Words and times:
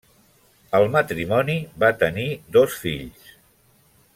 El 0.77 0.85
matrimoni 0.95 1.57
va 1.83 1.91
tenir 2.05 2.25
dos 2.57 2.81
fills. 2.87 3.31